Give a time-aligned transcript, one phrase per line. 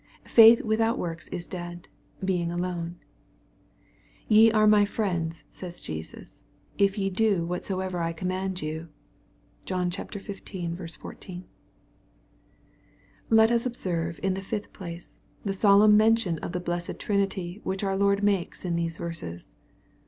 [0.25, 1.87] Faith without works is dead,
[2.25, 2.95] being alone."
[4.35, 6.43] Ye are my friends," says Jesus,"
[6.85, 8.89] if ye do what soever I command you."
[9.63, 10.17] (John xv.
[11.05, 11.43] 14.)
[13.29, 15.13] Let us observe, in the fifth place,
[15.45, 19.53] the solemn mention of the blessed Trinity which our Lord makes in these verses.